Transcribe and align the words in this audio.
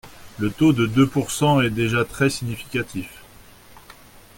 Le 0.39 0.49
taux 0.49 0.73
de 0.73 0.87
deux 0.87 1.05
pourcent 1.05 1.61
est 1.61 1.69
déjà 1.69 2.03
très 2.05 2.31
significatif. 2.31 3.23